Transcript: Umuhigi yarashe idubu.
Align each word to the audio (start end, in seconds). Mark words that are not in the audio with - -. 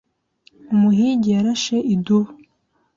Umuhigi 0.73 1.29
yarashe 1.35 1.77
idubu. 1.93 2.29